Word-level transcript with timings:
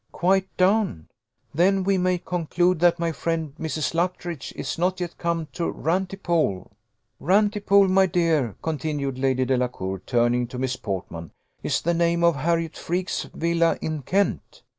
"Quite 0.11 0.47
down? 0.57 1.09
Then 1.53 1.83
we 1.83 1.99
may 1.99 2.17
conclude 2.17 2.79
that 2.79 2.97
my 2.97 3.11
friend 3.11 3.53
Mrs. 3.59 3.93
Luttridge 3.93 4.51
is 4.55 4.79
not 4.79 4.99
yet 4.99 5.15
come 5.19 5.47
to 5.53 5.71
Rantipole. 5.71 6.71
Rantipole, 7.21 7.87
my 7.87 8.07
dear," 8.07 8.55
continued 8.63 9.19
Lady 9.19 9.45
Delacour, 9.45 9.99
turning 10.07 10.47
to 10.47 10.57
Miss 10.57 10.75
Portman, 10.75 11.29
"is 11.61 11.83
the 11.83 11.93
name 11.93 12.23
of 12.23 12.37
Harriot 12.37 12.75
Freke's 12.77 13.29
villa 13.31 13.77
in 13.79 14.01
Kent. 14.01 14.63